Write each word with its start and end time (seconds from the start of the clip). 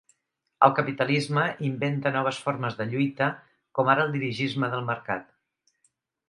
El 0.67 0.71
capitalisme 0.77 1.43
inventa 1.67 2.13
noves 2.15 2.39
formes 2.45 2.79
de 2.79 2.87
lluita 2.95 3.27
com 3.81 3.93
ara 3.95 4.07
el 4.09 4.15
dirigisme 4.17 4.71
del 4.73 4.83
mercat. 4.91 5.31